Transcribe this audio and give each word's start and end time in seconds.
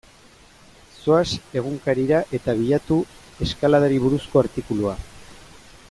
Zoaz 1.01 1.27
egunkarira 1.61 2.21
eta 2.39 2.57
bilatu 2.63 2.99
eskaladari 3.47 4.01
buruzko 4.07 4.43
artikulua. 4.45 4.97